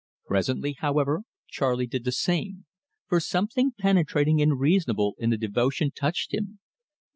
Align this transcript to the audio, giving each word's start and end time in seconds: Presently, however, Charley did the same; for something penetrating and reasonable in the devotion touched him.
Presently, 0.25 0.77
however, 0.79 1.25
Charley 1.47 1.85
did 1.85 2.05
the 2.05 2.11
same; 2.11 2.65
for 3.05 3.19
something 3.19 3.71
penetrating 3.77 4.41
and 4.41 4.59
reasonable 4.59 5.13
in 5.19 5.29
the 5.29 5.37
devotion 5.37 5.91
touched 5.91 6.33
him. 6.33 6.57